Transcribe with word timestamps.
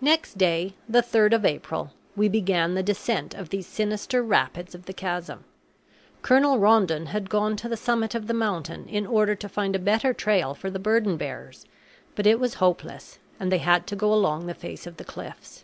Next 0.00 0.36
day, 0.38 0.74
the 0.88 1.02
3rd 1.02 1.32
of 1.34 1.44
April, 1.44 1.92
we 2.16 2.28
began 2.28 2.74
the 2.74 2.82
descent 2.82 3.32
of 3.32 3.50
these 3.50 3.68
sinister 3.68 4.20
rapids 4.20 4.74
of 4.74 4.86
the 4.86 4.92
chasm. 4.92 5.44
Colonel 6.20 6.58
Rondon 6.58 7.06
had 7.10 7.30
gone 7.30 7.54
to 7.58 7.68
the 7.68 7.76
summit 7.76 8.16
of 8.16 8.26
the 8.26 8.34
mountain 8.34 8.88
in 8.88 9.06
order 9.06 9.36
to 9.36 9.48
find 9.48 9.76
a 9.76 9.78
better 9.78 10.12
trail 10.12 10.52
for 10.52 10.68
the 10.68 10.80
burden 10.80 11.16
bearers, 11.16 11.64
but 12.16 12.26
it 12.26 12.40
was 12.40 12.54
hopeless, 12.54 13.20
and 13.38 13.52
they 13.52 13.58
had 13.62 13.86
to 13.86 13.94
go 13.94 14.12
along 14.12 14.46
the 14.48 14.52
face 14.52 14.84
of 14.84 14.96
the 14.96 15.04
cliffs. 15.04 15.62